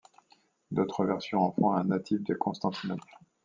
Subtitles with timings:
[0.71, 3.19] D'autres versions en font un natif de Constantinople.